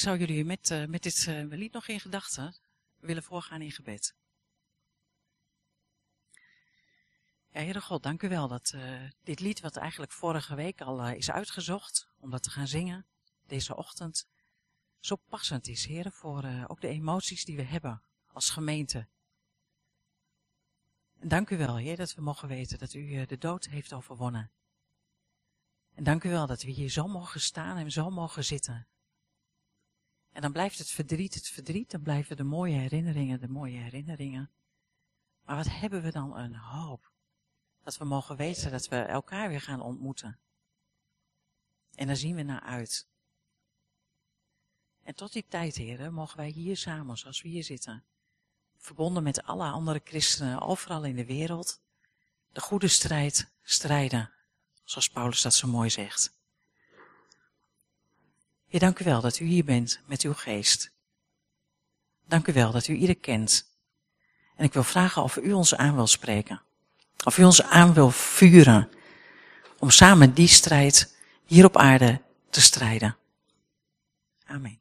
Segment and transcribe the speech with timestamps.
[0.00, 2.56] ik zou jullie met, uh, met dit uh, lied nog in gedachten
[2.96, 4.14] willen voorgaan in gebed.
[7.48, 11.30] Heere God, dank u wel dat uh, dit lied, wat eigenlijk vorige week al is
[11.30, 13.06] uitgezocht, om dat te gaan zingen,
[13.46, 14.26] deze ochtend,
[15.00, 19.06] zo passend is, Heere, voor ook de emoties die we hebben als gemeente.
[21.18, 24.50] En dank u wel, Heer, dat we mogen weten dat u de dood heeft overwonnen.
[25.94, 28.86] En dank u wel dat we hier zo mogen staan en zo mogen zitten.
[30.32, 34.50] En dan blijft het verdriet het verdriet, dan blijven de mooie herinneringen de mooie herinneringen.
[35.44, 37.10] Maar wat hebben we dan een hoop.
[37.82, 40.38] Dat we mogen weten dat we elkaar weer gaan ontmoeten.
[41.94, 43.08] En daar zien we naar uit.
[45.02, 48.04] En tot die tijd, heren, mogen wij hier samen, zoals we hier zitten,
[48.76, 51.80] verbonden met alle andere christenen overal in de wereld,
[52.52, 54.30] de goede strijd strijden,
[54.84, 56.39] zoals Paulus dat zo mooi zegt.
[58.70, 60.92] Heer, dank u wel dat u hier bent met uw geest.
[62.26, 63.78] Dank u wel dat u ieder kent.
[64.56, 66.62] En ik wil vragen of u ons aan wil spreken.
[67.24, 68.88] Of u ons aan wil vuren.
[69.78, 73.16] Om samen die strijd hier op aarde te strijden.
[74.44, 74.80] Amen.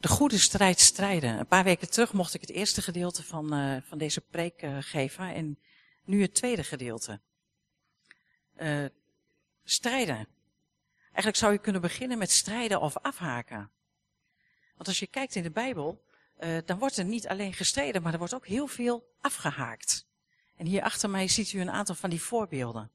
[0.00, 1.38] De goede strijd strijden.
[1.38, 4.76] Een paar weken terug mocht ik het eerste gedeelte van, uh, van deze preek uh,
[4.80, 5.58] geven en
[6.04, 7.20] nu het tweede gedeelte
[8.58, 8.84] uh,
[9.64, 10.28] strijden.
[11.04, 13.70] Eigenlijk zou je kunnen beginnen met strijden of afhaken.
[14.76, 16.04] Want als je kijkt in de Bijbel,
[16.40, 20.06] uh, dan wordt er niet alleen gestreden, maar er wordt ook heel veel afgehaakt.
[20.56, 22.90] En hier achter mij ziet u een aantal van die voorbeelden.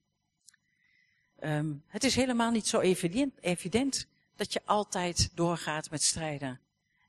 [1.44, 6.60] Um, het is helemaal niet zo evident, evident dat je altijd doorgaat met strijden.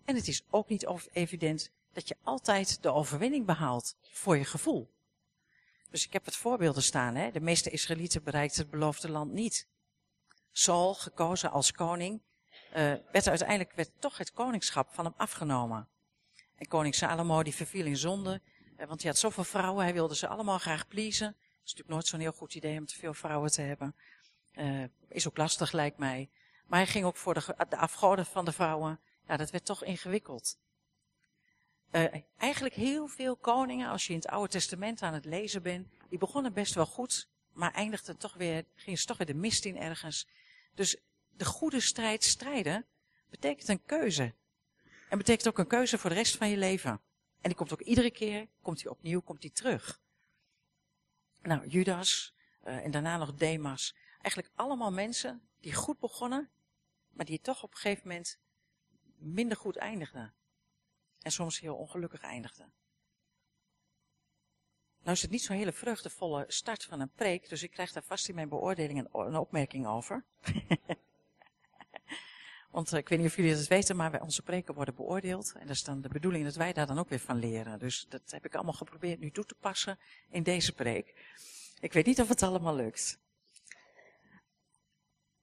[0.04, 4.91] En het is ook niet evident dat je altijd de overwinning behaalt voor je gevoel.
[5.92, 7.14] Dus ik heb het voorbeelden staan.
[7.14, 7.30] Hè?
[7.30, 9.68] De meeste Israëlieten bereikten het beloofde land niet.
[10.52, 12.20] Saul, gekozen als koning,
[12.76, 15.88] uh, werd uiteindelijk werd toch het koningschap van hem afgenomen.
[16.56, 18.40] En koning Salomo die verviel in zonde,
[18.78, 21.26] uh, want hij had zoveel vrouwen, hij wilde ze allemaal graag pleasen.
[21.26, 23.96] Het is natuurlijk nooit zo'n heel goed idee om te veel vrouwen te hebben.
[24.52, 26.30] Uh, is ook lastig, lijkt mij.
[26.66, 29.00] Maar hij ging ook voor de, de afgoden van de vrouwen.
[29.26, 30.58] Ja, dat werd toch ingewikkeld.
[31.92, 32.04] Uh,
[32.36, 36.18] eigenlijk heel veel koningen, als je in het Oude Testament aan het lezen bent, die
[36.18, 39.76] begonnen best wel goed, maar eindigden toch weer, gingen ze toch weer de mist in
[39.76, 40.28] ergens.
[40.74, 40.96] Dus
[41.36, 42.86] de goede strijd strijden
[43.30, 44.34] betekent een keuze.
[45.08, 46.90] En betekent ook een keuze voor de rest van je leven.
[47.40, 50.00] En die komt ook iedere keer, komt hij opnieuw, komt hij terug.
[51.42, 53.94] Nou, Judas uh, en daarna nog Demas.
[54.20, 56.50] Eigenlijk allemaal mensen die goed begonnen,
[57.10, 58.38] maar die toch op een gegeven moment
[59.16, 60.34] minder goed eindigden.
[61.22, 62.64] En soms heel ongelukkig eindigde.
[65.02, 68.02] Nou is het niet zo'n hele vreugdevolle start van een preek, dus ik krijg daar
[68.02, 70.24] vast in mijn beoordeling een, opmerking over.
[72.70, 75.52] Want uh, ik weet niet of jullie dat weten, maar onze preken worden beoordeeld.
[75.52, 77.78] En dat is dan de bedoeling dat wij daar dan ook weer van leren.
[77.78, 81.14] Dus dat heb ik allemaal geprobeerd nu toe te passen in deze preek.
[81.80, 83.20] Ik weet niet of het allemaal lukt.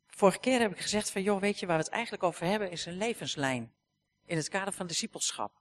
[0.07, 2.71] Vorige keer heb ik gezegd van, joh, weet je waar we het eigenlijk over hebben,
[2.71, 3.73] is een levenslijn.
[4.25, 5.58] In het kader van discipelschap.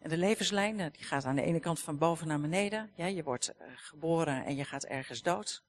[0.00, 2.90] En de levenslijn, die gaat aan de ene kant van boven naar beneden.
[2.94, 5.64] Ja, je wordt uh, geboren en je gaat ergens dood.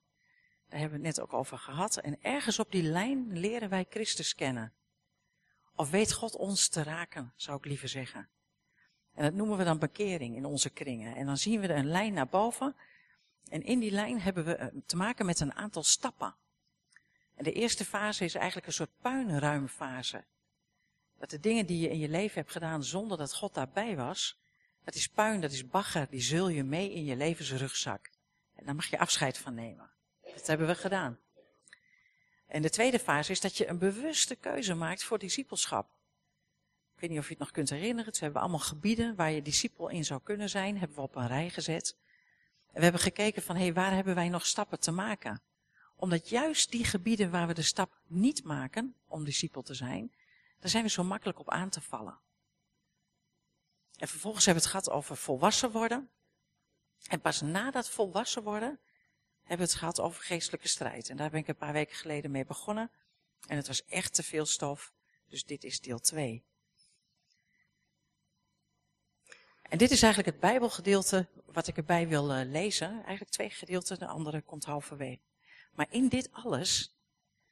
[0.69, 1.97] Daar hebben we het net ook over gehad.
[1.97, 4.73] En ergens op die lijn leren wij Christus kennen.
[5.75, 8.29] Of weet God ons te raken, zou ik liever zeggen.
[9.13, 11.15] En dat noemen we dan bekering in onze kringen.
[11.15, 12.75] En dan zien we een lijn naar boven.
[13.49, 16.35] En in die lijn hebben we eh, te maken met een aantal stappen.
[17.35, 20.23] En de eerste fase is eigenlijk een soort puinruimfase.
[21.19, 24.39] Dat de dingen die je in je leven hebt gedaan zonder dat God daarbij was,
[24.83, 28.09] dat is puin, dat is bagger, die zul je mee in je levensrugzak.
[28.55, 29.89] En daar mag je afscheid van nemen.
[30.35, 31.19] Dat hebben we gedaan.
[32.47, 35.89] En de tweede fase is dat je een bewuste keuze maakt voor discipelschap.
[36.95, 38.13] Ik weet niet of je het nog kunt herinneren.
[38.13, 40.77] Ze hebben allemaal gebieden waar je discipel in zou kunnen zijn.
[40.77, 41.95] Hebben we op een rij gezet.
[42.67, 45.41] En we hebben gekeken van, hé, hey, waar hebben wij nog stappen te maken?
[45.95, 50.11] Omdat juist die gebieden waar we de stap niet maken om discipel te zijn,
[50.59, 52.19] daar zijn we zo makkelijk op aan te vallen.
[53.95, 56.09] En vervolgens hebben we het gehad over volwassen worden.
[57.07, 58.79] En pas na dat volwassen worden
[59.39, 61.09] hebben we het gehad over geestelijke strijd.
[61.09, 62.91] En daar ben ik een paar weken geleden mee begonnen.
[63.47, 64.93] En het was echt te veel stof.
[65.27, 66.43] Dus dit is deel 2.
[69.61, 72.89] En dit is eigenlijk het Bijbelgedeelte wat ik erbij wil uh, lezen.
[72.89, 75.21] Eigenlijk twee gedeelten, de andere komt halverwege.
[75.71, 76.95] Maar in dit alles,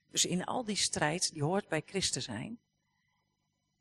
[0.10, 2.60] dus in al die strijd die hoort bij Christen zijn,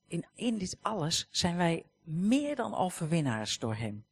[0.06, 4.06] in, in dit alles zijn wij meer dan overwinnaars door Hem.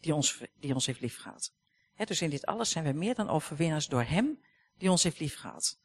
[0.00, 1.52] Die ons, die ons heeft liefgehad.
[1.96, 4.40] dus in dit alles zijn we meer dan overwinnaars door Hem
[4.76, 5.78] die ons heeft liefgehad.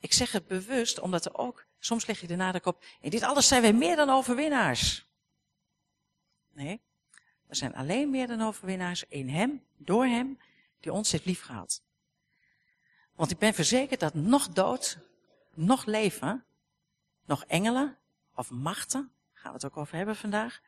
[0.00, 3.22] Ik zeg het bewust, omdat er ook, soms leg je de nadruk op, in dit
[3.22, 5.06] alles zijn wij meer dan overwinnaars.
[6.52, 6.80] Nee,
[7.46, 10.38] we zijn alleen meer dan overwinnaars in Hem, door Hem,
[10.80, 11.82] die ons heeft liefgehad.
[13.14, 14.98] Want ik ben verzekerd dat nog dood,
[15.54, 16.44] nog leven,
[17.26, 17.98] nog engelen
[18.34, 20.60] of machten, gaan we het ook over hebben vandaag,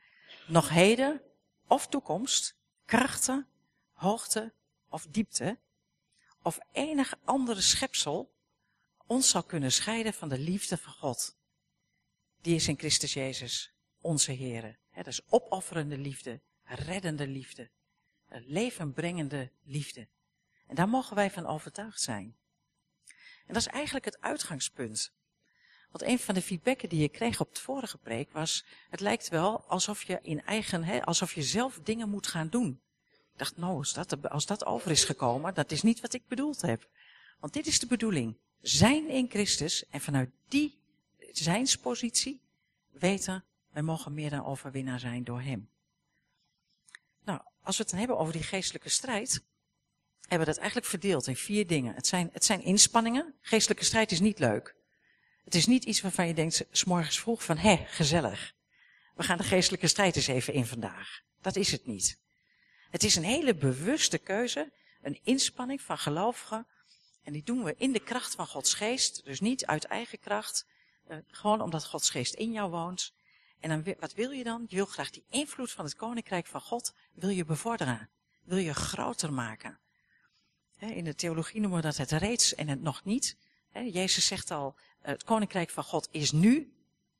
[0.47, 1.23] nog heden
[1.67, 3.47] of toekomst, krachten,
[3.93, 4.53] hoogte
[4.89, 5.59] of diepte,
[6.43, 8.37] of enig andere schepsel
[9.07, 11.37] ons zal kunnen scheiden van de liefde van God.
[12.41, 14.79] Die is in Christus Jezus, onze Heer.
[14.95, 17.71] Dat is opofferende liefde, reddende liefde,
[18.29, 20.09] levenbrengende liefde.
[20.67, 22.37] En daar mogen wij van overtuigd zijn.
[23.47, 25.13] En dat is eigenlijk het uitgangspunt.
[25.91, 29.29] Want een van de feedbacken die je kreeg op het vorige preek was, het lijkt
[29.29, 32.81] wel alsof je in eigen, hè, alsof je zelf dingen moet gaan doen.
[33.33, 36.23] Ik dacht, nou, als dat, als dat over is gekomen, dat is niet wat ik
[36.29, 36.89] bedoeld heb.
[37.41, 38.37] Want dit is de bedoeling.
[38.61, 40.79] Zijn in Christus en vanuit die
[41.33, 42.41] zijnspositie
[42.91, 45.69] weten, wij mogen meer dan overwinnaar zijn door Hem.
[47.25, 49.43] Nou, als we het dan hebben over die geestelijke strijd,
[50.21, 51.95] hebben we dat eigenlijk verdeeld in vier dingen.
[51.95, 53.35] Het zijn, het zijn inspanningen.
[53.41, 54.75] Geestelijke strijd is niet leuk.
[55.49, 58.55] Het is niet iets waarvan je denkt, s morgens vroeg van, hé, gezellig.
[59.15, 61.21] We gaan de geestelijke strijd eens even in vandaag.
[61.41, 62.19] Dat is het niet.
[62.91, 64.73] Het is een hele bewuste keuze,
[65.03, 66.67] een inspanning van gelovigen.
[67.23, 70.67] En die doen we in de kracht van Gods geest, dus niet uit eigen kracht.
[71.11, 73.13] Uh, gewoon omdat Gods geest in jou woont.
[73.61, 74.65] En dan, wat wil je dan?
[74.69, 78.09] Je wil graag die invloed van het koninkrijk van God, wil je bevorderen.
[78.45, 79.79] Wil je groter maken.
[80.79, 83.37] In de theologie noemen we dat het reeds en het nog niet.
[83.73, 86.73] Jezus zegt al, het koninkrijk van God is nu.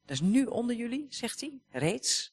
[0.03, 2.33] Dat is nu onder jullie, zegt hij, reeds.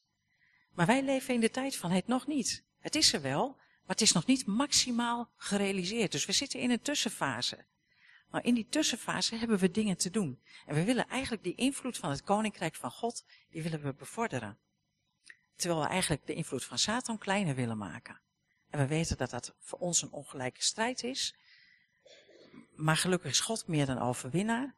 [0.74, 2.64] Maar wij leven in de tijd van het nog niet.
[2.78, 6.12] Het is er wel, maar het is nog niet maximaal gerealiseerd.
[6.12, 7.64] Dus we zitten in een tussenfase.
[8.30, 10.40] Maar in die tussenfase hebben we dingen te doen.
[10.66, 14.58] En we willen eigenlijk die invloed van het koninkrijk van God, die willen we bevorderen.
[15.56, 18.20] Terwijl we eigenlijk de invloed van Satan kleiner willen maken.
[18.70, 21.34] En we weten dat dat voor ons een ongelijke strijd is.
[22.74, 24.74] Maar gelukkig is God meer dan overwinnaar.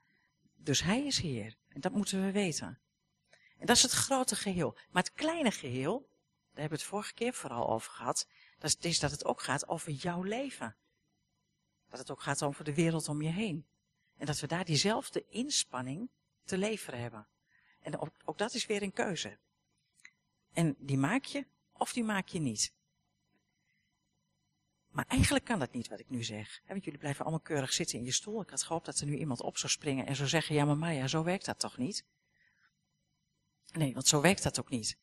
[0.61, 1.57] Dus hij is Heer.
[1.69, 2.81] En dat moeten we weten.
[3.59, 4.77] En dat is het grote geheel.
[4.91, 8.27] Maar het kleine geheel, daar hebben we het vorige keer vooral over gehad,
[8.59, 10.77] dat is dat het ook gaat over jouw leven.
[11.89, 13.67] Dat het ook gaat over de wereld om je heen.
[14.17, 16.11] En dat we daar diezelfde inspanning
[16.45, 17.29] te leveren hebben.
[17.81, 19.39] En ook, ook dat is weer een keuze.
[20.53, 22.73] En die maak je of die maak je niet.
[24.91, 26.61] Maar eigenlijk kan dat niet wat ik nu zeg.
[26.67, 28.41] Want jullie blijven allemaal keurig zitten in je stoel.
[28.41, 30.77] Ik had gehoopt dat er nu iemand op zou springen en zou zeggen, ja maar
[30.77, 32.05] Maya, zo werkt dat toch niet?
[33.73, 34.97] Nee, want zo werkt dat ook niet.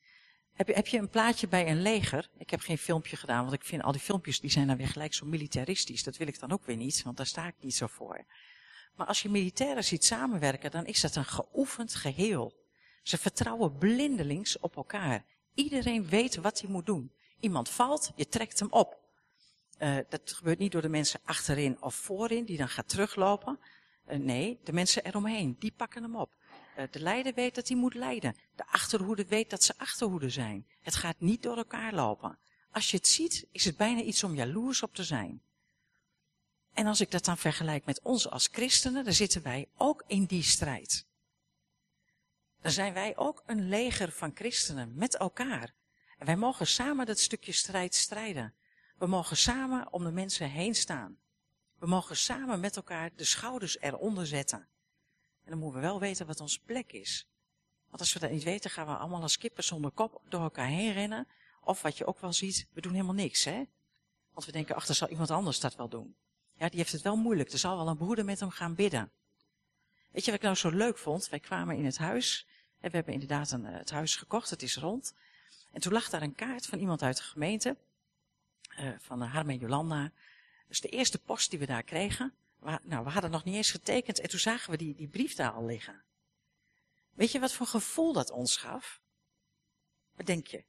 [0.53, 2.29] Heb je, heb je een plaatje bij een leger?
[2.37, 4.87] Ik heb geen filmpje gedaan, want ik vind al die filmpjes die zijn dan weer
[4.87, 6.03] gelijk zo militaristisch.
[6.03, 8.25] Dat wil ik dan ook weer niet, want daar sta ik niet zo voor.
[8.95, 12.53] Maar als je militairen ziet samenwerken, dan is dat een geoefend geheel.
[13.03, 15.25] Ze vertrouwen blindelings op elkaar.
[15.53, 17.11] Iedereen weet wat hij moet doen.
[17.39, 19.04] Iemand valt, je trekt hem op.
[19.79, 23.59] Uh, dat gebeurt niet door de mensen achterin of voorin, die dan gaat teruglopen.
[24.07, 26.35] Uh, nee, de mensen eromheen, die pakken hem op.
[26.77, 28.35] Uh, de leider weet dat hij moet leiden.
[28.55, 30.67] De achterhoede weet dat ze achterhoede zijn.
[30.81, 32.37] Het gaat niet door elkaar lopen.
[32.71, 35.41] Als je het ziet, is het bijna iets om jaloers op te zijn.
[36.73, 40.25] En als ik dat dan vergelijk met ons als christenen, dan zitten wij ook in
[40.25, 41.05] die strijd.
[42.61, 45.73] Dan zijn wij ook een leger van christenen met elkaar.
[46.17, 48.53] En wij mogen samen dat stukje strijd strijden.
[48.97, 51.17] We mogen samen om de mensen heen staan.
[51.79, 54.67] We mogen samen met elkaar de schouders eronder zetten.
[55.43, 57.27] En dan moeten we wel weten wat onze plek is.
[57.87, 60.67] Want als we dat niet weten, gaan we allemaal als kippen zonder kop door elkaar
[60.67, 61.27] heen rennen.
[61.61, 63.63] Of wat je ook wel ziet, we doen helemaal niks, hè?
[64.33, 66.15] Want we denken, ach, dan zal iemand anders dat wel doen.
[66.57, 67.51] Ja, die heeft het wel moeilijk.
[67.51, 69.11] Er zal wel een broeder met hem gaan bidden.
[70.11, 71.29] Weet je wat ik nou zo leuk vond?
[71.29, 72.47] Wij kwamen in het huis.
[72.79, 74.49] En we hebben inderdaad een, eh, het huis gekocht.
[74.49, 75.13] Het is rond.
[75.71, 77.77] En toen lag daar een kaart van iemand uit de gemeente
[78.79, 80.11] uh, van Harm en Jolanda.
[80.67, 83.71] Dus de eerste post die we daar kregen, we, nou, we hadden nog niet eens
[83.71, 86.03] getekend en toen zagen we die, die brief daar al liggen.
[87.13, 89.01] Weet je wat voor gevoel dat ons gaf?
[90.15, 90.63] Wat denk je?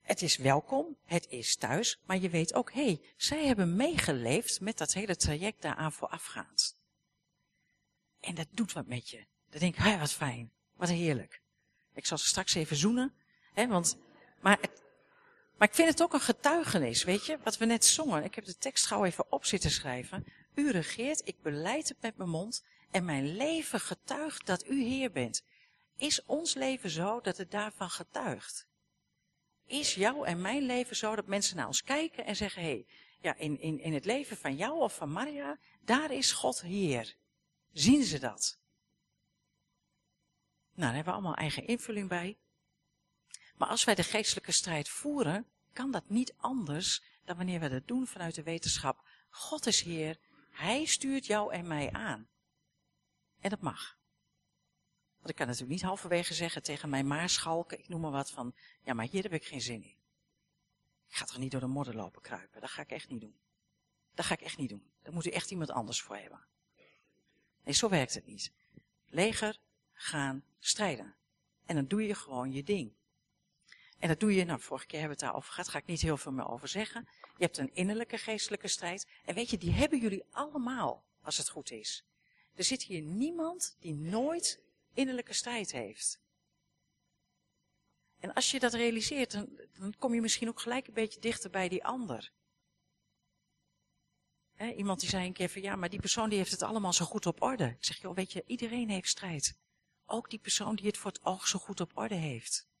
[0.00, 4.60] Het is welkom, het is thuis, maar je weet ook, hé, hey, zij hebben meegeleefd
[4.60, 6.76] met dat hele traject daaraan voorafgaand.
[8.20, 9.26] En dat doet wat met je.
[9.50, 11.42] Dan denk ik, hé, wat fijn, wat heerlijk.
[11.92, 13.14] Ik zal ze straks even zoenen,
[13.52, 13.96] hè, want
[14.44, 14.60] maar,
[15.56, 18.24] maar ik vind het ook een getuigenis, weet je, wat we net zongen.
[18.24, 20.24] Ik heb de tekst gauw even op zitten schrijven.
[20.54, 25.10] U regeert, ik beleid het met mijn mond en mijn leven getuigt dat u Heer
[25.10, 25.44] bent.
[25.96, 28.66] Is ons leven zo dat het daarvan getuigt?
[29.66, 32.86] Is jouw en mijn leven zo dat mensen naar ons kijken en zeggen, hé, hey,
[33.20, 37.14] ja, in, in, in het leven van jou of van Maria, daar is God Heer.
[37.72, 38.58] Zien ze dat?
[40.74, 42.38] Nou, daar hebben we allemaal eigen invulling bij.
[43.54, 47.88] Maar als wij de geestelijke strijd voeren, kan dat niet anders dan wanneer we dat
[47.88, 49.06] doen vanuit de wetenschap.
[49.30, 50.18] God is Heer,
[50.50, 52.28] Hij stuurt jou en mij aan.
[53.40, 53.98] En dat mag.
[55.16, 58.54] Want ik kan natuurlijk niet halverwege zeggen tegen mijn maarschalken, ik noem maar wat van,
[58.82, 59.96] ja maar hier heb ik geen zin in.
[61.08, 63.36] Ik ga toch niet door de modder lopen kruipen, dat ga ik echt niet doen.
[64.14, 64.90] Dat ga ik echt niet doen.
[65.02, 66.46] Daar moet u echt iemand anders voor hebben.
[67.64, 68.52] Nee, zo werkt het niet.
[69.06, 69.58] Leger
[69.92, 71.14] gaan strijden.
[71.66, 72.92] En dan doe je gewoon je ding.
[74.04, 76.00] En dat doe je, nou, vorige keer hebben we het daarover gehad, ga ik niet
[76.00, 77.08] heel veel meer over zeggen.
[77.36, 79.06] Je hebt een innerlijke geestelijke strijd.
[79.24, 82.04] En weet je, die hebben jullie allemaal, als het goed is.
[82.54, 84.60] Er zit hier niemand die nooit
[84.94, 86.20] innerlijke strijd heeft.
[88.18, 91.50] En als je dat realiseert, dan, dan kom je misschien ook gelijk een beetje dichter
[91.50, 92.32] bij die ander.
[94.76, 97.04] iemand die zei een keer van ja, maar die persoon die heeft het allemaal zo
[97.04, 97.64] goed op orde.
[97.64, 99.56] Ik zeg, joh, weet je, iedereen heeft strijd.
[100.06, 102.72] Ook die persoon die het voor het oog zo goed op orde heeft.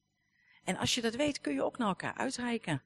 [0.64, 2.82] En als je dat weet, kun je ook naar elkaar uitreiken.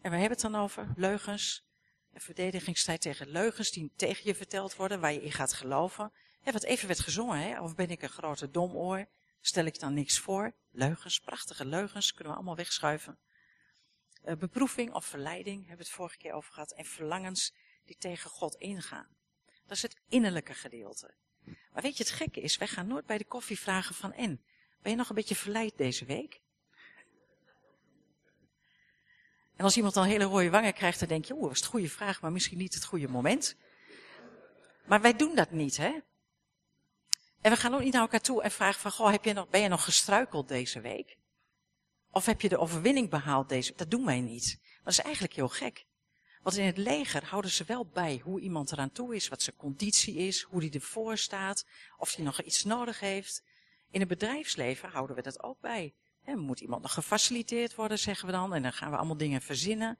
[0.00, 1.64] En we hebben het dan over leugens.
[2.12, 6.12] Een verdedigingsstrijd tegen leugens die tegen je verteld worden, waar je in gaat geloven.
[6.42, 7.60] Ja, wat even werd gezongen, hè?
[7.60, 9.06] of ben ik een grote domoor?
[9.40, 10.54] Stel ik dan niks voor?
[10.70, 13.18] Leugens, prachtige leugens, kunnen we allemaal wegschuiven.
[14.24, 16.72] Uh, beproeving of verleiding, hebben we het vorige keer over gehad.
[16.72, 17.54] En verlangens
[17.84, 19.08] die tegen God ingaan.
[19.66, 21.14] Dat is het innerlijke gedeelte.
[21.44, 24.44] Maar weet je, het gekke is, wij gaan nooit bij de koffie vragen van en.
[24.82, 26.40] Ben je nog een beetje verleid deze week?
[29.56, 31.66] En als iemand dan hele rode wangen krijgt, dan denk je, oeh, dat is een
[31.66, 33.56] goede vraag, maar misschien niet het goede moment.
[34.86, 35.92] Maar wij doen dat niet, hè?
[37.40, 39.48] En we gaan ook niet naar elkaar toe en vragen van, goh, heb je nog,
[39.48, 41.16] ben je nog gestruikeld deze week?
[42.10, 43.78] Of heb je de overwinning behaald deze week?
[43.78, 44.60] Dat doen wij niet.
[44.82, 45.86] Dat is eigenlijk heel gek.
[46.42, 49.56] Want in het leger houden ze wel bij hoe iemand eraan toe is, wat zijn
[49.56, 53.42] conditie is, hoe die ervoor staat, of hij nog iets nodig heeft.
[53.90, 55.94] In het bedrijfsleven houden we dat ook bij.
[56.24, 59.42] He, moet iemand nog gefaciliteerd worden, zeggen we dan, en dan gaan we allemaal dingen
[59.42, 59.98] verzinnen.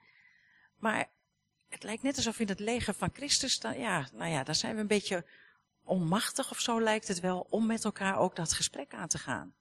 [0.76, 1.09] Maar
[1.69, 4.75] het lijkt net alsof in het leger van Christus, dan, ja, nou ja, daar zijn
[4.75, 5.25] we een beetje
[5.83, 9.54] onmachtig of zo lijkt het wel, om met elkaar ook dat gesprek aan te gaan.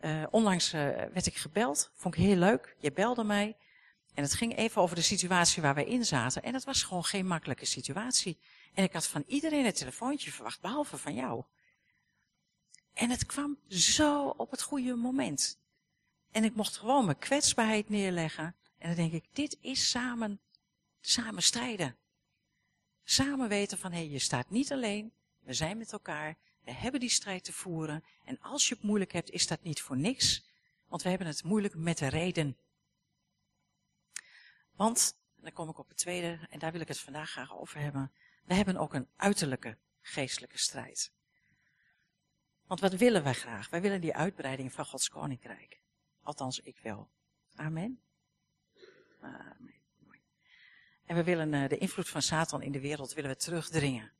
[0.00, 3.56] Uh, onlangs uh, werd ik gebeld, vond ik heel leuk, je belde mij.
[4.14, 6.42] En het ging even over de situatie waar wij in zaten.
[6.42, 8.38] En het was gewoon geen makkelijke situatie.
[8.74, 11.44] En ik had van iedereen een telefoontje verwacht, behalve van jou.
[12.94, 15.58] En het kwam zo op het goede moment.
[16.30, 18.54] En ik mocht gewoon mijn kwetsbaarheid neerleggen.
[18.78, 20.40] En dan denk ik, dit is samen,
[21.00, 21.96] samen strijden.
[23.04, 25.12] Samen weten van, hé, je staat niet alleen.
[25.38, 26.36] We zijn met elkaar.
[26.64, 28.04] We hebben die strijd te voeren.
[28.24, 30.44] En als je het moeilijk hebt, is dat niet voor niks.
[30.88, 32.56] Want we hebben het moeilijk met de reden.
[34.72, 37.56] Want, en dan kom ik op het tweede, en daar wil ik het vandaag graag
[37.56, 38.12] over hebben.
[38.44, 41.12] We hebben ook een uiterlijke geestelijke strijd.
[42.70, 43.68] Want wat willen wij graag?
[43.68, 45.80] Wij willen die uitbreiding van Gods koninkrijk.
[46.22, 47.10] Althans, ik wel.
[47.54, 48.00] Amen.
[49.20, 49.74] Amen.
[51.04, 54.12] En we willen uh, de invloed van Satan in de wereld willen we terugdringen.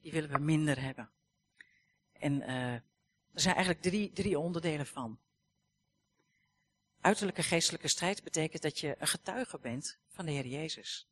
[0.00, 1.10] Die willen we minder hebben.
[2.12, 2.82] En uh, er
[3.32, 5.18] zijn eigenlijk drie, drie onderdelen van.
[7.00, 11.08] Uiterlijke geestelijke strijd betekent dat je een getuige bent van de Heer Jezus.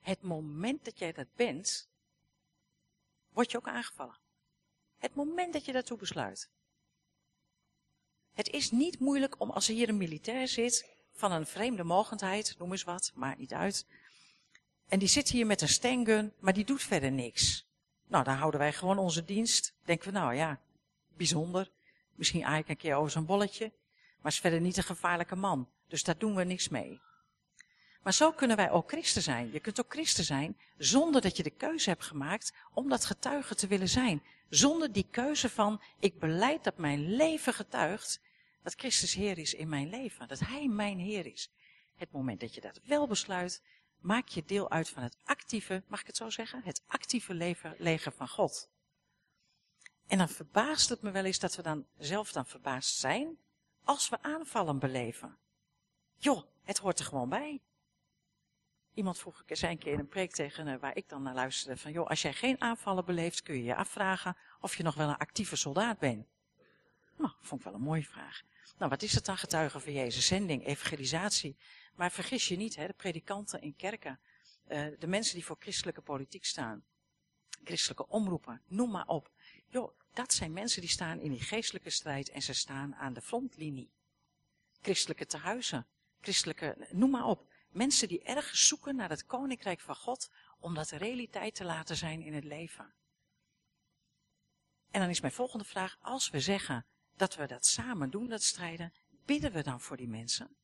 [0.00, 1.90] Het moment dat jij dat bent,
[3.28, 4.19] word je ook aangevallen.
[5.00, 6.50] Het moment dat je daartoe besluit.
[8.32, 12.54] Het is niet moeilijk om als er hier een militair zit van een vreemde mogendheid,
[12.58, 13.86] noem eens wat, maakt niet uit.
[14.88, 17.66] En die zit hier met een stengun, maar die doet verder niks.
[18.06, 19.74] Nou, dan houden wij gewoon onze dienst.
[19.84, 20.60] Denken we, nou ja,
[21.16, 21.70] bijzonder.
[22.14, 23.72] Misschien eigenlijk een keer over zo'n bolletje.
[24.20, 25.68] Maar is verder niet een gevaarlijke man.
[25.88, 27.00] Dus daar doen we niks mee.
[28.02, 29.52] Maar zo kunnen wij ook christen zijn.
[29.52, 33.54] Je kunt ook christen zijn zonder dat je de keuze hebt gemaakt om dat getuige
[33.54, 34.22] te willen zijn.
[34.48, 38.20] Zonder die keuze van, ik beleid dat mijn leven getuigt
[38.62, 40.28] dat Christus Heer is in mijn leven.
[40.28, 41.50] Dat Hij mijn Heer is.
[41.96, 43.62] Het moment dat je dat wel besluit,
[43.98, 46.62] maak je deel uit van het actieve, mag ik het zo zeggen?
[46.64, 48.68] Het actieve leven, leger van God.
[50.06, 53.38] En dan verbaast het me wel eens dat we dan zelf dan verbaasd zijn
[53.84, 55.38] als we aanvallen beleven.
[56.16, 57.60] Joh, het hoort er gewoon bij.
[59.00, 61.34] Iemand vroeg ik eens een keer in een preek tegen uh, waar ik dan naar
[61.34, 64.94] luisterde van joh, als jij geen aanvallen beleeft kun je je afvragen of je nog
[64.94, 66.26] wel een actieve soldaat bent.
[67.16, 68.42] Nou, vond ik wel een mooie vraag.
[68.78, 70.26] Nou, wat is het dan getuigen van Jezus?
[70.26, 71.56] Zending, evangelisatie.
[71.94, 74.20] Maar vergis je niet, hè, de predikanten in kerken,
[74.68, 76.84] uh, de mensen die voor christelijke politiek staan,
[77.64, 79.30] christelijke omroepen, noem maar op.
[79.68, 83.20] Joh, dat zijn mensen die staan in die geestelijke strijd en ze staan aan de
[83.20, 83.90] frontlinie.
[84.82, 85.86] christelijke tehuizen,
[86.20, 87.49] christelijke, noem maar op.
[87.70, 92.22] Mensen die ergens zoeken naar het koninkrijk van God om dat realiteit te laten zijn
[92.22, 92.94] in het leven.
[94.90, 96.86] En dan is mijn volgende vraag, als we zeggen
[97.16, 98.92] dat we dat samen doen, dat strijden,
[99.24, 100.56] bidden we dan voor die mensen?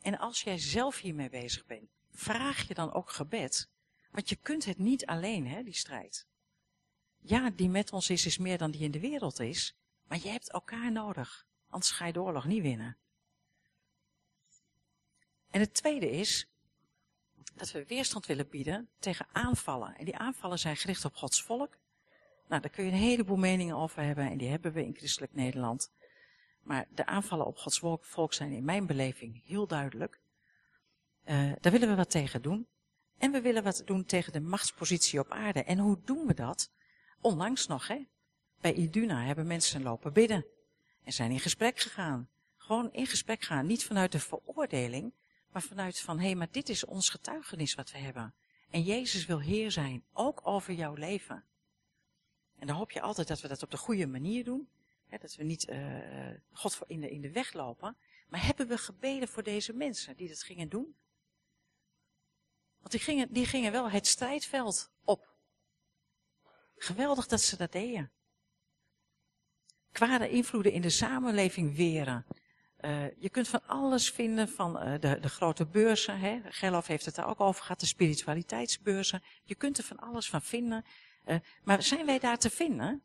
[0.00, 3.68] En als jij zelf hiermee bezig bent, vraag je dan ook gebed?
[4.10, 6.26] Want je kunt het niet alleen, hè, die strijd.
[7.18, 9.74] Ja, die met ons is, is meer dan die in de wereld is.
[10.02, 11.46] Maar je hebt elkaar nodig.
[11.68, 12.96] Anders ga je de oorlog niet winnen.
[15.50, 16.48] En het tweede is
[17.54, 19.96] dat we weerstand willen bieden tegen aanvallen.
[19.96, 21.76] En die aanvallen zijn gericht op Gods volk.
[22.48, 25.34] Nou, daar kun je een heleboel meningen over hebben en die hebben we in christelijk
[25.34, 25.90] Nederland.
[26.62, 30.20] Maar de aanvallen op Gods volk zijn in mijn beleving heel duidelijk.
[31.24, 32.66] Uh, daar willen we wat tegen doen.
[33.18, 35.62] En we willen wat doen tegen de machtspositie op aarde.
[35.64, 36.70] En hoe doen we dat?
[37.20, 38.06] Onlangs nog, hè?
[38.60, 40.46] Bij Iduna hebben mensen lopen bidden.
[41.04, 42.28] En zijn in gesprek gegaan.
[42.56, 43.66] Gewoon in gesprek gaan.
[43.66, 45.12] Niet vanuit de veroordeling,
[45.52, 48.34] maar vanuit van, hé, hey, maar dit is ons getuigenis wat we hebben.
[48.70, 51.44] En Jezus wil Heer zijn, ook over jouw leven.
[52.58, 54.68] En dan hoop je altijd dat we dat op de goede manier doen.
[55.06, 57.96] Hè, dat we niet uh, God in de, in de weg lopen.
[58.28, 60.96] Maar hebben we gebeden voor deze mensen die dat gingen doen?
[62.78, 65.34] Want die gingen, die gingen wel het strijdveld op.
[66.76, 68.10] Geweldig dat ze dat deden.
[69.92, 72.26] Kwade invloeden in de samenleving weren.
[72.84, 76.18] Uh, je kunt van alles vinden van uh, de, de, grote beurzen.
[76.18, 76.40] Hè?
[76.44, 79.22] Gerlof heeft het daar ook over gehad, de spiritualiteitsbeurzen.
[79.42, 80.84] Je kunt er van alles van vinden.
[81.26, 83.02] Uh, maar zijn wij daar te vinden?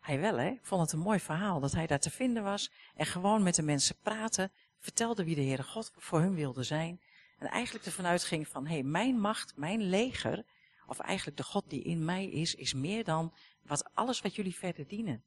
[0.00, 0.48] Hij wel, hè?
[0.48, 2.70] Ik vond het een mooi verhaal dat hij daar te vinden was.
[2.94, 4.52] En gewoon met de mensen praten.
[4.78, 7.00] Vertelde wie de Heere God voor hun wilde zijn.
[7.38, 10.44] En eigenlijk ervan uitging van, hé, hey, mijn macht, mijn leger,
[10.86, 14.56] of eigenlijk de God die in mij is, is meer dan wat, alles wat jullie
[14.56, 15.24] verder dienen.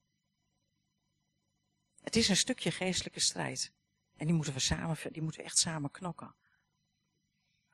[2.03, 3.71] Het is een stukje geestelijke strijd.
[4.17, 6.35] En die moeten we samen, die moeten echt samen knokken.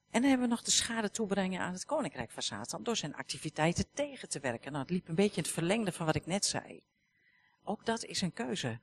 [0.10, 3.16] En dan hebben we nog de schade toebrengen aan het koninkrijk van Satan door zijn
[3.16, 4.72] activiteiten tegen te werken.
[4.72, 6.83] Nou, het liep een beetje in het verlengde van wat ik net zei.
[7.63, 8.79] Ook dat is een keuze.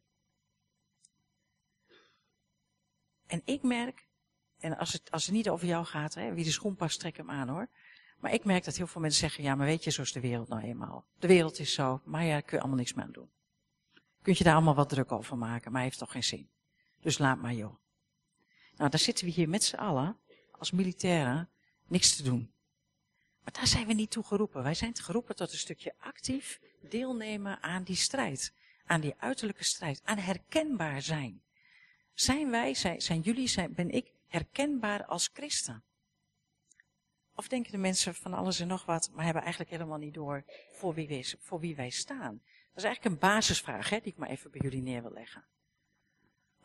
[3.27, 4.09] En ik merk,
[4.59, 7.17] en als het, als het niet over jou gaat, hè, wie de schoen past, trek
[7.17, 7.69] hem aan hoor.
[8.19, 10.21] Maar ik merk dat heel veel mensen zeggen, ja, maar weet je, zo is de
[10.21, 11.07] wereld nou eenmaal.
[11.19, 13.31] De wereld is zo, maar ja, daar kun je allemaal niks mee aan doen.
[14.23, 16.51] Kunt je daar allemaal wat druk over maken, maar heeft toch geen zin.
[17.07, 17.75] Dus laat maar joh.
[18.77, 20.19] Nou, dan zitten we hier met z'n allen,
[20.51, 21.51] als militairen,
[21.87, 22.53] niks te doen.
[23.43, 24.63] Maar daar zijn we niet toe geroepen.
[24.63, 28.53] Wij zijn geroepen tot een stukje actief deelnemen aan die strijd.
[28.87, 30.01] Aan die uiterlijke strijd.
[30.05, 31.43] Aan herkenbaar zijn.
[32.15, 35.83] Zijn wij, zijn, zijn jullie, zijn, ben ik herkenbaar als christen?
[37.35, 40.45] Of denken de mensen van alles en nog wat, maar hebben eigenlijk helemaal niet door
[40.73, 42.43] voor wie wij, voor wie wij staan?
[42.69, 45.45] Dat is eigenlijk een basisvraag hè, die ik maar even bij jullie neer wil leggen.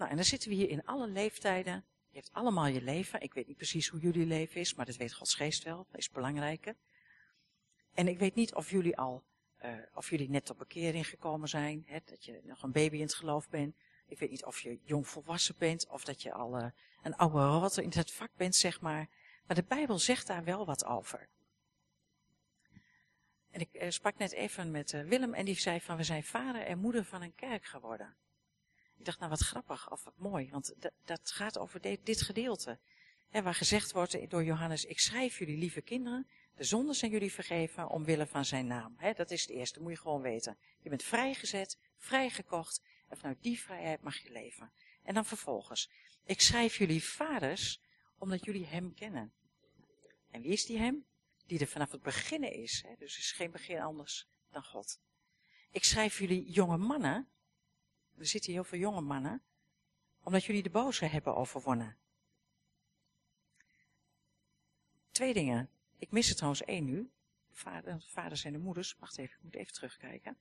[0.01, 1.85] Nou, en dan zitten we hier in alle leeftijden.
[2.09, 3.21] Je hebt allemaal je leven.
[3.21, 5.85] Ik weet niet precies hoe jullie leven is, maar dat weet Gods geest wel.
[5.89, 6.75] Dat is belangrijker.
[7.93, 9.23] En ik weet niet of jullie al,
[9.65, 11.83] uh, of jullie net op bekering gekomen zijn.
[11.85, 13.75] Hè, dat je nog een baby in het geloof bent.
[14.07, 16.65] Ik weet niet of je jong volwassen bent, of dat je al uh,
[17.03, 19.09] een oude rotte in het vak bent, zeg maar.
[19.47, 21.27] Maar de Bijbel zegt daar wel wat over.
[23.51, 26.61] En ik uh, sprak net even met Willem en die zei van we zijn vader
[26.61, 28.15] en moeder van een kerk geworden.
[29.01, 30.73] Ik dacht, nou wat grappig of wat mooi, want
[31.05, 32.79] dat gaat over dit gedeelte.
[33.29, 37.31] Hè, waar gezegd wordt door Johannes, ik schrijf jullie lieve kinderen, de zonden zijn jullie
[37.31, 38.93] vergeven omwille van zijn naam.
[38.97, 40.57] Hè, dat is het eerste, moet je gewoon weten.
[40.81, 44.71] Je bent vrijgezet, vrijgekocht en vanuit die vrijheid mag je leven.
[45.03, 45.89] En dan vervolgens,
[46.25, 47.81] ik schrijf jullie vaders
[48.17, 49.33] omdat jullie hem kennen.
[50.29, 51.05] En wie is die hem?
[51.45, 52.83] Die er vanaf het beginnen is.
[52.87, 54.99] Hè, dus er is geen begin anders dan God.
[55.71, 57.31] Ik schrijf jullie jonge mannen
[58.21, 59.41] er zitten heel veel jonge mannen,
[60.23, 61.97] omdat jullie de boze hebben overwonnen.
[65.11, 65.69] Twee dingen.
[65.97, 67.11] Ik mis er trouwens één nu.
[67.49, 68.95] De, vader, de vaders en de moeders.
[68.99, 70.37] Wacht even, ik moet even terugkijken.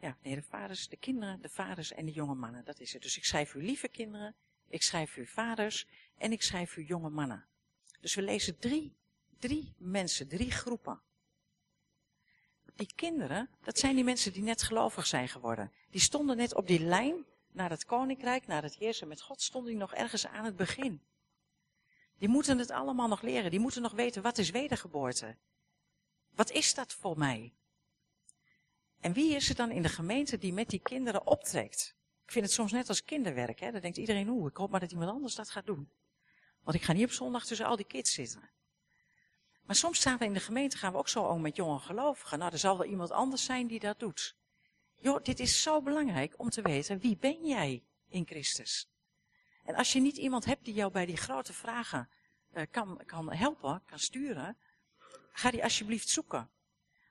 [0.00, 2.64] Ja, nee, de vaders, de kinderen, de vaders en de jonge mannen.
[2.64, 3.02] Dat is het.
[3.02, 4.34] Dus ik schrijf u lieve kinderen,
[4.68, 5.86] ik schrijf u vaders
[6.18, 7.46] en ik schrijf u jonge mannen.
[8.00, 8.96] Dus we lezen drie,
[9.38, 11.02] drie mensen, drie groepen
[12.80, 15.72] die kinderen, dat zijn die mensen die net gelovig zijn geworden.
[15.90, 19.70] Die stonden net op die lijn naar het koninkrijk, naar het heersen met God, stonden
[19.70, 21.02] die nog ergens aan het begin.
[22.18, 23.50] Die moeten het allemaal nog leren.
[23.50, 25.36] Die moeten nog weten, wat is wedergeboorte?
[26.34, 27.52] Wat is dat voor mij?
[29.00, 31.94] En wie is er dan in de gemeente die met die kinderen optrekt?
[32.24, 33.60] Ik vind het soms net als kinderwerk.
[33.60, 33.70] Hè?
[33.70, 35.90] Dan denkt iedereen, hoe, ik hoop maar dat iemand anders dat gaat doen.
[36.62, 38.50] Want ik ga niet op zondag tussen al die kids zitten.
[39.70, 42.38] Maar soms staan we in de gemeente, gaan we ook zo om met jonge gelovigen.
[42.38, 44.36] Nou, er zal wel iemand anders zijn die dat doet.
[44.98, 48.88] Joh, dit is zo belangrijk om te weten, wie ben jij in Christus?
[49.64, 52.08] En als je niet iemand hebt die jou bij die grote vragen
[52.52, 54.56] uh, kan, kan helpen, kan sturen,
[55.32, 56.50] ga die alsjeblieft zoeken.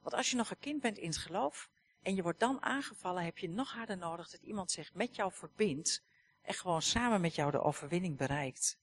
[0.02, 1.70] Want als je nog een kind bent in het geloof
[2.02, 5.32] en je wordt dan aangevallen, heb je nog harder nodig dat iemand zich met jou
[5.32, 6.04] verbindt
[6.42, 8.78] en gewoon samen met jou de overwinning bereikt.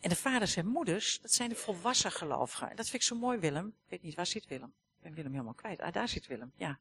[0.00, 2.70] En de vaders en moeders, dat zijn de volwassen gelovigen.
[2.70, 3.66] En dat vind ik zo mooi, Willem.
[3.66, 4.74] Ik weet niet, waar zit Willem?
[4.96, 5.80] Ik ben Willem helemaal kwijt.
[5.80, 6.78] Ah, daar zit Willem, ja.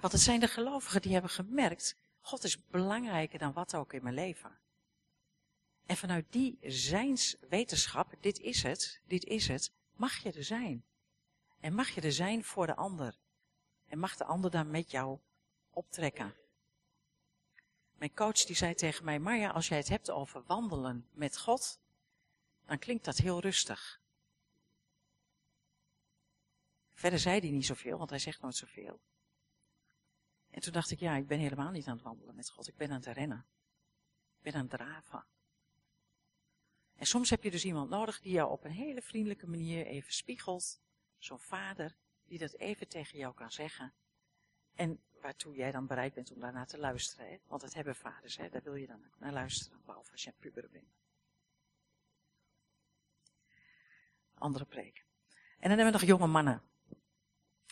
[0.00, 4.02] Want het zijn de gelovigen die hebben gemerkt, God is belangrijker dan wat ook in
[4.02, 4.58] mijn leven.
[5.86, 10.84] En vanuit die zijnswetenschap, dit is het, dit is het, mag je er zijn.
[11.60, 13.14] En mag je er zijn voor de ander.
[13.86, 15.18] En mag de ander dan met jou
[15.70, 16.34] optrekken.
[17.98, 21.80] Mijn coach die zei tegen mij, Marja, als jij het hebt over wandelen met God,
[22.66, 24.00] dan klinkt dat heel rustig.
[26.94, 29.00] Verder zei hij niet zoveel, want hij zegt nooit zoveel.
[30.50, 32.68] En toen dacht ik, ja, ik ben helemaal niet aan het wandelen met God.
[32.68, 33.46] Ik ben aan het rennen.
[34.36, 35.24] Ik ben aan het draven.
[36.96, 40.12] En soms heb je dus iemand nodig die jou op een hele vriendelijke manier even
[40.12, 40.80] spiegelt.
[41.18, 43.92] Zo'n vader die dat even tegen jou kan zeggen.
[44.74, 47.40] En waartoe jij dan bereid bent om daarna te luisteren.
[47.46, 48.48] Want het hebben vaders, hè?
[48.48, 50.96] daar wil je dan naar luisteren, behalve als je een puber bent.
[54.34, 55.04] Andere preek.
[55.58, 56.62] En dan hebben we nog jonge mannen.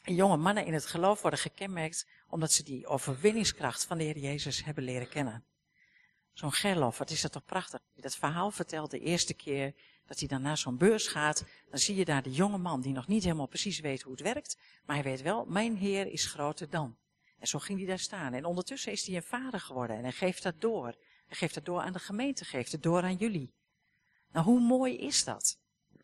[0.02, 4.18] En jonge mannen in het geloof worden gekenmerkt omdat ze die overwinningskracht van de Heer
[4.18, 5.44] Jezus hebben leren kennen.
[6.32, 7.80] Zo'n Gerlof, wat is dat toch prachtig.
[7.94, 9.74] Dat verhaal vertelt de eerste keer
[10.06, 11.44] dat hij dan naar zo'n beurs gaat.
[11.70, 14.20] Dan zie je daar de jonge man die nog niet helemaal precies weet hoe het
[14.20, 14.58] werkt.
[14.84, 16.96] Maar hij weet wel, mijn Heer is groter dan.
[17.38, 18.32] En zo ging hij daar staan.
[18.32, 20.94] En ondertussen is hij een vader geworden en hij geeft dat door.
[21.26, 23.54] Hij geeft dat door aan de gemeente, geeft het door aan jullie.
[24.32, 25.58] Nou, hoe mooi is dat?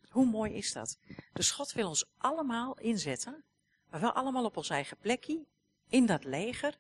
[0.09, 0.99] Hoe mooi is dat?
[1.33, 3.45] Dus God wil ons allemaal inzetten,
[3.91, 5.45] maar wel allemaal op ons eigen plekje,
[5.89, 6.79] in dat leger.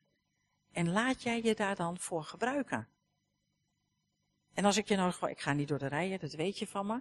[0.72, 2.88] En laat jij je daar dan voor gebruiken.
[4.54, 6.86] En als ik je nou, ik ga niet door de rijen, dat weet je van
[6.86, 7.00] me.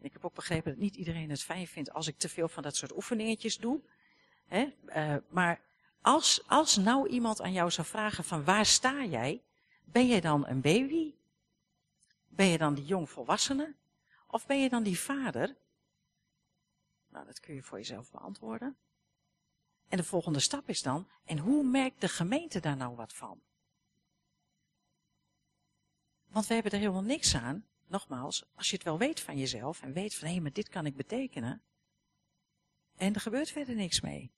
[0.00, 2.62] Ik heb ook begrepen dat niet iedereen het fijn vindt als ik te veel van
[2.62, 3.80] dat soort oefeningetjes doe.
[4.46, 4.74] Hè?
[4.86, 5.60] Uh, maar
[6.02, 9.42] als, als nou iemand aan jou zou vragen van waar sta jij?
[9.84, 11.14] Ben je dan een baby?
[12.28, 13.74] Ben je dan die jongvolwassene?
[14.26, 15.56] Of ben je dan die vader?
[17.08, 18.76] Nou, dat kun je voor jezelf beantwoorden.
[19.88, 23.40] En de volgende stap is dan, en hoe merkt de gemeente daar nou wat van?
[26.28, 29.82] Want we hebben er helemaal niks aan, nogmaals, als je het wel weet van jezelf
[29.82, 31.62] en weet van hé, maar dit kan ik betekenen.
[32.96, 34.32] En er gebeurt verder niks mee.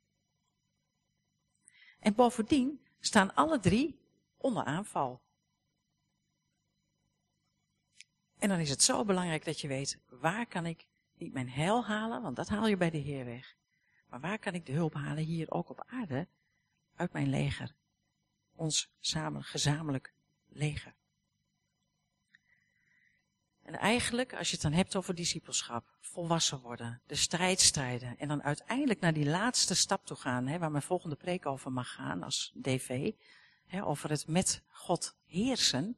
[2.04, 3.98] En bovendien staan alle drie
[4.36, 5.22] onder aanval.
[8.38, 11.84] En dan is het zo belangrijk dat je weet, waar kan ik niet mijn heil
[11.84, 13.56] halen, want dat haal je bij de Heer weg.
[14.08, 16.28] Maar waar kan ik de hulp halen hier ook op aarde,
[16.94, 17.74] uit mijn leger?
[18.54, 20.14] Ons samen, gezamenlijk
[20.48, 20.94] leger.
[23.64, 28.28] En eigenlijk, als je het dan hebt over discipelschap, volwassen worden, de strijd strijden en
[28.28, 31.92] dan uiteindelijk naar die laatste stap toe gaan, hè, waar mijn volgende preek over mag
[31.92, 33.12] gaan als DV,
[33.66, 35.96] hè, over het met God heersen,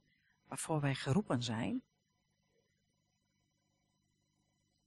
[0.48, 1.82] waarvoor wij geroepen zijn.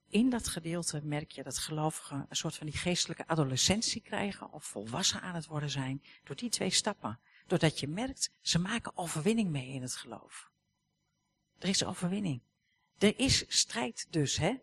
[0.08, 4.66] In dat gedeelte merk je dat gelovigen een soort van die geestelijke adolescentie krijgen of
[4.66, 7.20] volwassen aan het worden zijn door die twee stappen.
[7.48, 10.52] Doordat je merkt, ze maken overwinning mee in het geloof.
[11.58, 12.42] Er is overwinning.
[13.00, 14.56] Er is strijd dus, hè?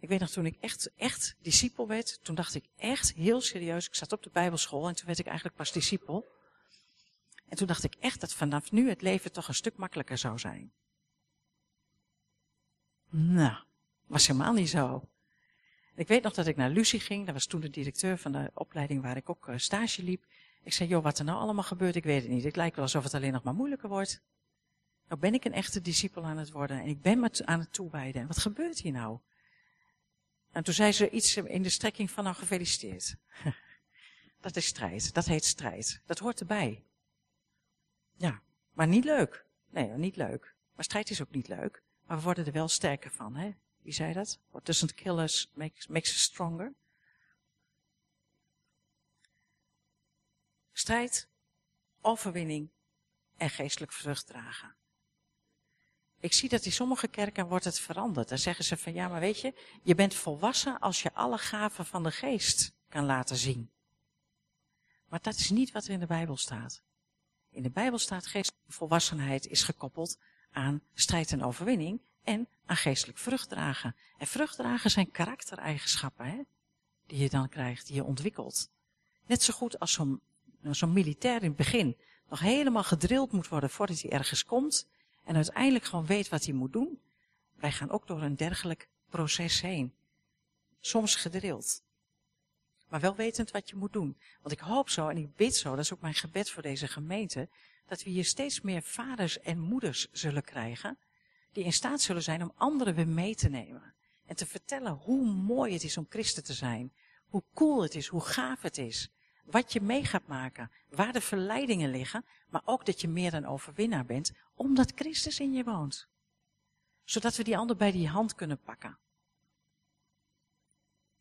[0.00, 3.86] Ik weet nog, toen ik echt, echt discipel werd, toen dacht ik echt heel serieus,
[3.86, 6.26] ik zat op de bijbelschool en toen werd ik eigenlijk pas discipel.
[7.48, 10.38] En toen dacht ik echt dat vanaf nu het leven toch een stuk makkelijker zou
[10.38, 10.72] zijn.
[13.10, 13.56] Nou,
[14.06, 15.08] was helemaal niet zo.
[15.94, 18.50] Ik weet nog dat ik naar Lucie ging, dat was toen de directeur van de
[18.54, 20.24] opleiding waar ik ook eh, stage liep.
[20.62, 22.44] Ik zei, joh, wat er nou allemaal gebeurt, ik weet het niet.
[22.44, 24.22] Het lijkt wel alsof het alleen nog maar moeilijker wordt.
[25.08, 27.72] Nou ben ik een echte discipel aan het worden en ik ben me aan het
[27.72, 28.20] toewijden.
[28.20, 29.18] En wat gebeurt hier nou?
[30.52, 33.16] En toen zei ze iets in de strekking van nou gefeliciteerd.
[34.40, 35.14] dat is strijd.
[35.14, 36.00] Dat heet strijd.
[36.06, 36.84] Dat hoort erbij.
[38.16, 39.44] Ja, maar niet leuk.
[39.70, 40.54] Nee, niet leuk.
[40.74, 41.82] Maar strijd is ook niet leuk.
[42.06, 43.54] Maar we worden er wel sterker van, hè?
[43.82, 44.38] Wie zei dat?
[44.50, 46.72] What doesn't kill us makes, makes us stronger.
[50.72, 51.28] Strijd,
[52.00, 52.70] overwinning
[53.36, 54.74] en geestelijk vrucht dragen.
[56.24, 58.28] Ik zie dat in sommige kerken wordt het veranderd.
[58.28, 61.86] Dan zeggen ze van ja, maar weet je, je bent volwassen als je alle gaven
[61.86, 63.70] van de geest kan laten zien.
[65.08, 66.82] Maar dat is niet wat er in de Bijbel staat.
[67.50, 70.18] In de Bijbel staat geestelijke volwassenheid is gekoppeld
[70.50, 73.96] aan strijd en overwinning en aan geestelijk vruchtdragen.
[74.18, 76.40] En vruchtdragen zijn karaktereigenschappen hè,
[77.06, 78.70] die je dan krijgt, die je ontwikkelt.
[79.26, 80.20] Net zo goed als zo'n
[80.62, 81.96] zo'n militair in het begin
[82.28, 84.86] nog helemaal gedrild moet worden voordat hij ergens komt.
[85.24, 87.00] En uiteindelijk gewoon weet wat hij moet doen.
[87.54, 89.94] Wij gaan ook door een dergelijk proces heen.
[90.80, 91.82] Soms gedrild.
[92.88, 94.16] Maar wel wetend wat je moet doen.
[94.40, 96.88] Want ik hoop zo en ik bid zo, dat is ook mijn gebed voor deze
[96.88, 97.48] gemeente,
[97.86, 100.98] dat we hier steeds meer vaders en moeders zullen krijgen,
[101.52, 103.94] die in staat zullen zijn om anderen weer mee te nemen.
[104.26, 106.92] En te vertellen hoe mooi het is om christen te zijn.
[107.28, 109.10] Hoe cool het is, hoe gaaf het is.
[109.44, 113.46] Wat je mee gaat maken, waar de verleidingen liggen, maar ook dat je meer dan
[113.46, 116.08] overwinnaar bent, omdat Christus in je woont.
[117.04, 118.98] Zodat we die ander bij die hand kunnen pakken.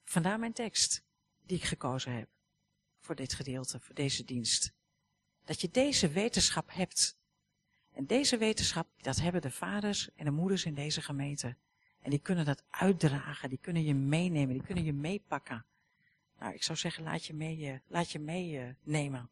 [0.03, 1.03] Vandaar mijn tekst
[1.45, 2.27] die ik gekozen heb
[2.99, 4.73] voor dit gedeelte, voor deze dienst.
[5.45, 7.17] Dat je deze wetenschap hebt.
[7.93, 11.55] En deze wetenschap, dat hebben de vaders en de moeders in deze gemeente.
[12.01, 15.65] En die kunnen dat uitdragen, die kunnen je meenemen, die kunnen je meepakken.
[16.43, 19.29] Nou, ik zou zeggen, laat je, mee, uh, laat je meenemen.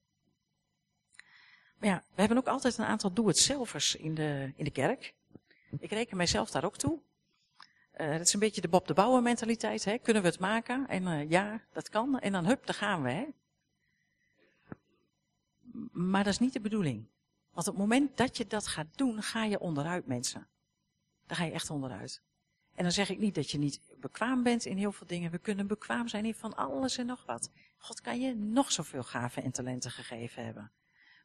[1.77, 5.13] maar ja, we hebben ook altijd een aantal doe-het-zelvers in de, in de kerk.
[5.79, 6.99] Ik reken mijzelf daar ook toe.
[7.97, 9.85] Uh, dat is een beetje de Bob de Bouwer mentaliteit.
[9.85, 9.97] Hè?
[9.97, 10.87] Kunnen we het maken?
[10.87, 12.19] En ja, dat kan.
[12.19, 13.09] En dan hup, daar gaan we.
[13.09, 13.25] Hè?
[15.91, 17.05] Maar dat is niet de bedoeling.
[17.51, 20.47] Want op het moment dat je dat gaat doen, ga je onderuit, mensen.
[21.27, 22.21] Dan ga je echt onderuit.
[22.81, 25.31] En dan zeg ik niet dat je niet bekwaam bent in heel veel dingen.
[25.31, 27.51] We kunnen bekwaam zijn in van alles en nog wat.
[27.77, 30.71] God kan je nog zoveel gaven en talenten gegeven hebben.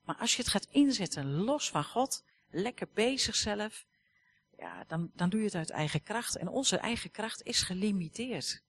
[0.05, 3.87] Maar als je het gaat inzetten los van God, lekker bezig zelf,
[4.59, 6.37] ja, dan, dan doe je het uit eigen kracht.
[6.37, 8.63] En onze eigen kracht is gelimiteerd.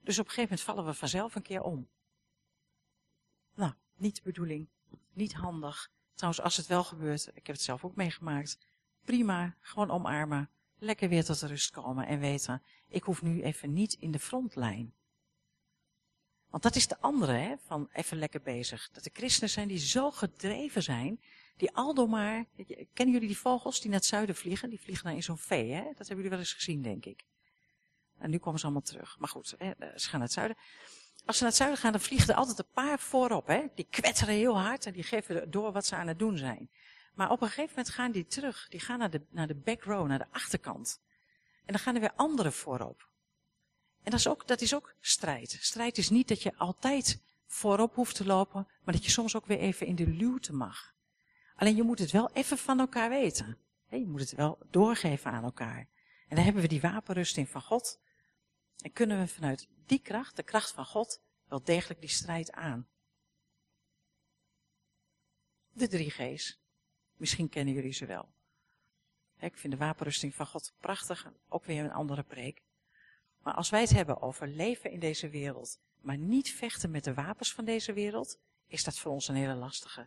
[0.00, 1.88] Dus op een gegeven moment vallen we vanzelf een keer om.
[3.54, 4.68] Nou, niet de bedoeling.
[5.12, 5.90] Niet handig.
[6.14, 8.58] Trouwens, als het wel gebeurt, ik heb het zelf ook meegemaakt.
[9.04, 10.50] Prima, gewoon omarmen.
[10.78, 14.92] Lekker weer tot rust komen en weten, ik hoef nu even niet in de frontlijn.
[16.50, 18.88] Want dat is de andere, hè, van even lekker bezig.
[18.92, 21.20] Dat de christenen zijn die zo gedreven zijn,
[21.56, 22.44] die aldo maar,
[22.92, 24.70] kennen jullie die vogels die naar het zuiden vliegen?
[24.70, 25.82] Die vliegen naar in zo'n vee, hè?
[25.82, 27.24] Dat hebben jullie wel eens gezien, denk ik.
[28.18, 29.18] En nu komen ze allemaal terug.
[29.18, 30.56] Maar goed, hè, ze gaan naar het zuiden.
[31.24, 33.64] Als ze naar het zuiden gaan, dan vliegen er altijd een paar voorop, hè?
[33.74, 36.70] Die kwetteren heel hard en die geven door wat ze aan het doen zijn.
[37.18, 38.68] Maar op een gegeven moment gaan die terug.
[38.68, 41.00] Die gaan naar de, naar de back row, naar de achterkant.
[41.64, 43.08] En dan gaan er weer anderen voorop.
[44.02, 45.58] En dat is, ook, dat is ook strijd.
[45.60, 49.46] Strijd is niet dat je altijd voorop hoeft te lopen, maar dat je soms ook
[49.46, 50.94] weer even in de luwte mag.
[51.56, 53.58] Alleen je moet het wel even van elkaar weten.
[53.88, 55.88] Je moet het wel doorgeven aan elkaar.
[56.28, 58.00] En dan hebben we die wapenrusting van God.
[58.82, 62.88] En kunnen we vanuit die kracht, de kracht van God, wel degelijk die strijd aan.
[65.72, 66.66] De drie G's.
[67.18, 68.28] Misschien kennen jullie ze wel.
[69.38, 72.62] Ik vind de wapenrusting van God prachtig, ook weer een andere preek.
[73.42, 77.14] Maar als wij het hebben over leven in deze wereld, maar niet vechten met de
[77.14, 80.06] wapens van deze wereld, is dat voor ons een hele lastige.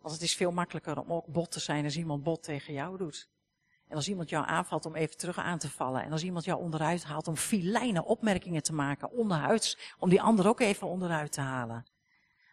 [0.00, 2.98] Want het is veel makkelijker om ook bot te zijn als iemand bot tegen jou
[2.98, 3.28] doet.
[3.88, 6.02] En als iemand jou aanvalt om even terug aan te vallen.
[6.02, 9.94] En als iemand jou onderuit haalt om filijne opmerkingen te maken onderhuids.
[9.98, 11.86] Om die ander ook even onderuit te halen.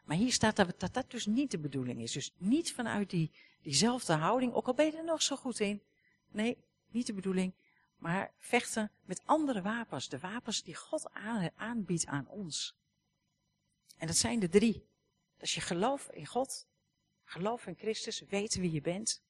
[0.04, 2.12] Maar hier staat dat, dat dat dus niet de bedoeling is.
[2.12, 5.82] Dus niet vanuit die, diezelfde houding, ook al ben je er nog zo goed in.
[6.32, 7.54] Nee, niet de bedoeling.
[7.98, 10.10] Maar vechten met andere wapens.
[10.10, 11.10] De wapens die God
[11.56, 12.76] aanbiedt aan ons.
[13.98, 14.88] En dat zijn de drie.
[15.34, 16.68] Dat is je geloof in God.
[17.24, 18.24] Geloof in Christus.
[18.30, 19.22] Weten wie je bent.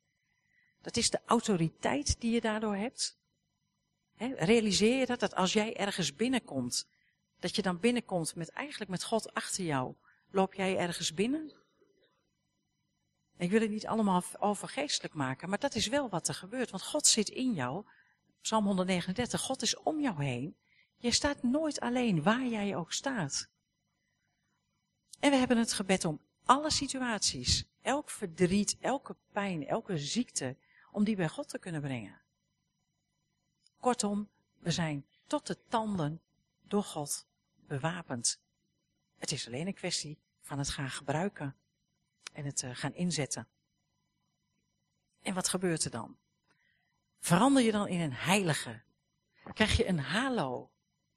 [0.82, 3.18] Dat is de autoriteit die je daardoor hebt.
[4.18, 6.88] realiseer je dat, dat als jij ergens binnenkomt,
[7.40, 9.96] dat je dan binnenkomt met eigenlijk met God achter jou.
[10.32, 11.52] Loop jij ergens binnen?
[13.40, 16.70] Ik wil het niet allemaal overgeestelijk maken, maar dat is wel wat er gebeurt.
[16.70, 17.86] Want God zit in jou.
[18.42, 20.58] Psalm 139, God is om jou heen.
[20.98, 23.50] Je staat nooit alleen, waar jij ook staat.
[25.20, 30.58] En we hebben het gebed om alle situaties, elk verdriet, elke pijn, elke ziekte,
[30.92, 32.22] om die bij God te kunnen brengen.
[33.78, 36.22] Kortom, we zijn tot de tanden
[36.68, 38.42] door God bewapend.
[39.18, 41.56] Het is alleen een kwestie van het gaan gebruiken
[42.32, 43.48] en het uh, gaan inzetten.
[45.22, 46.18] En wat gebeurt er dan?
[47.20, 48.82] Verander je dan in een heilige?
[49.54, 50.72] Krijg je een halo,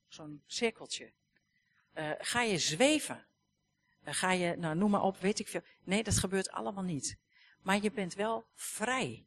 [0.09, 1.13] zo'n cirkeltje?
[1.95, 3.27] Uh, ga je zweven?
[4.05, 5.63] Uh, ga je, nou noem maar op, weet ik veel.
[5.85, 7.19] Nee, dat gebeurt allemaal niet.
[7.63, 9.27] Maar je bent wel vrij.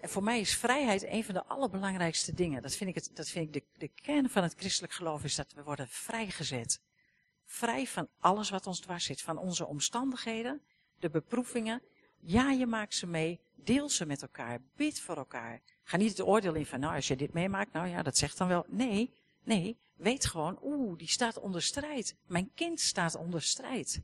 [0.00, 2.62] En voor mij is vrijheid een van de allerbelangrijkste dingen.
[2.62, 5.34] Dat vind ik, het, dat vind ik de, de kern van het christelijk geloof is
[5.34, 6.80] dat we worden vrijgezet.
[7.50, 9.22] Vrij van alles wat ons dwars zit.
[9.22, 10.62] Van onze omstandigheden,
[10.98, 11.82] de beproevingen.
[12.20, 13.40] Ja, je maakt ze mee.
[13.54, 14.60] Deel ze met elkaar.
[14.76, 15.60] Bid voor elkaar.
[15.82, 18.38] Ga niet het oordeel in van, nou, als je dit meemaakt, nou ja, dat zegt
[18.38, 18.64] dan wel.
[18.68, 19.78] Nee, nee.
[19.96, 22.14] Weet gewoon, oeh, die staat onder strijd.
[22.26, 24.00] Mijn kind staat onder strijd.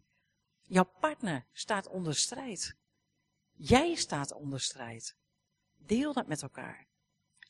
[0.63, 2.77] Jouw partner staat onder strijd.
[3.53, 5.17] Jij staat onder strijd.
[5.77, 6.87] Deel dat met elkaar.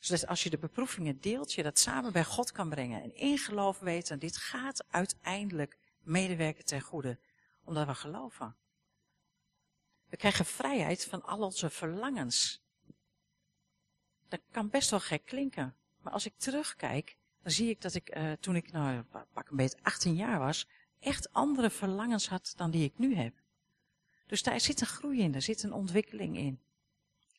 [0.00, 3.02] Zodat als je de beproevingen deelt, je dat samen bij God kan brengen.
[3.02, 7.19] En in geloof weten, dit gaat uiteindelijk medewerken ten goede.
[7.64, 8.57] Omdat we geloven.
[10.09, 12.62] We krijgen vrijheid van al onze verlangens.
[14.29, 15.75] Dat kan best wel gek klinken.
[16.01, 19.57] Maar als ik terugkijk, dan zie ik dat ik uh, toen ik nou pak een
[19.57, 20.69] beetje 18 jaar was,
[21.01, 23.35] echt andere verlangens had dan die ik nu heb.
[24.27, 26.61] Dus daar zit een groei in, daar zit een ontwikkeling in.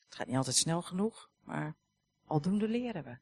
[0.04, 1.74] Het gaat niet altijd snel genoeg, maar
[2.26, 3.18] aldoende leren we.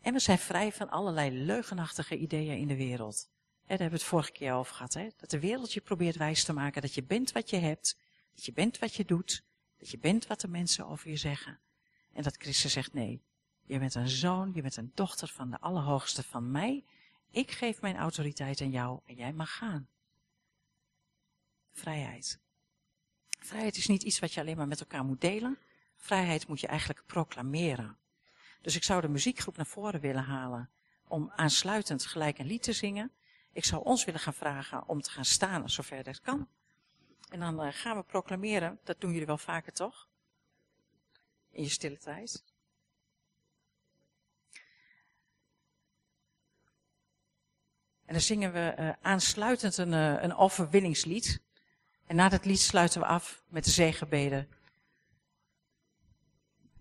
[0.00, 3.28] En we zijn vrij van allerlei leugenachtige ideeën in de wereld.
[3.76, 4.94] Daar hebben we het vorige keer over gehad.
[4.94, 5.08] Hè?
[5.16, 7.98] Dat de wereld je probeert wijs te maken dat je bent wat je hebt.
[8.34, 9.44] Dat je bent wat je doet.
[9.78, 11.60] Dat je bent wat de mensen over je zeggen.
[12.12, 13.22] En dat Christus zegt nee.
[13.64, 16.84] Je bent een zoon, je bent een dochter van de Allerhoogste van mij.
[17.30, 19.88] Ik geef mijn autoriteit aan jou en jij mag gaan.
[21.72, 22.40] Vrijheid.
[23.38, 25.58] Vrijheid is niet iets wat je alleen maar met elkaar moet delen.
[25.96, 27.98] Vrijheid moet je eigenlijk proclameren.
[28.62, 30.70] Dus ik zou de muziekgroep naar voren willen halen
[31.08, 33.12] om aansluitend gelijk een lied te zingen.
[33.52, 36.48] Ik zou ons willen gaan vragen om te gaan staan zover dat kan.
[37.28, 40.08] En dan uh, gaan we proclameren, dat doen jullie wel vaker toch?
[41.50, 42.44] In je stille tijd.
[48.04, 51.42] En dan zingen we uh, aansluitend een, uh, een overwinningslied.
[52.06, 54.48] En na dat lied sluiten we af met de zegenbeden.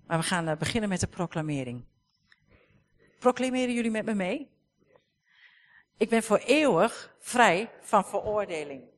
[0.05, 1.86] Maar we gaan beginnen met de proclamering.
[3.19, 4.58] Proclameren jullie met me mee?
[5.99, 8.89] Ik ben voor eeuwig vrij van veroordeling.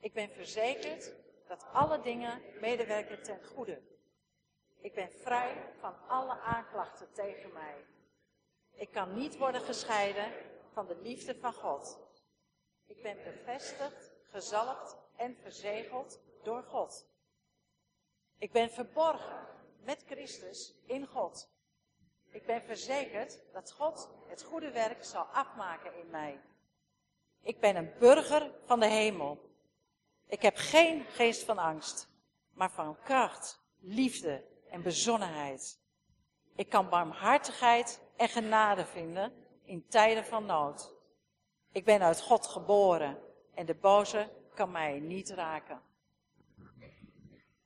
[0.00, 1.12] Ik ben verzekerd
[1.46, 3.82] dat alle dingen medewerken ten goede.
[4.80, 7.84] Ik ben vrij van alle aanklachten tegen mij.
[8.74, 10.32] Ik kan niet worden gescheiden
[10.72, 11.98] van de liefde van God.
[12.86, 17.06] Ik ben bevestigd, gezalfd en verzegeld door God.
[18.38, 19.46] Ik ben verborgen
[19.84, 21.51] met Christus in God.
[22.32, 26.40] Ik ben verzekerd dat God het goede werk zal afmaken in mij.
[27.42, 29.50] Ik ben een burger van de hemel.
[30.26, 32.08] Ik heb geen geest van angst,
[32.52, 35.80] maar van kracht, liefde en bezonnenheid.
[36.54, 39.32] Ik kan barmhartigheid en genade vinden
[39.64, 40.94] in tijden van nood.
[41.72, 43.18] Ik ben uit God geboren
[43.54, 45.82] en de boze kan mij niet raken.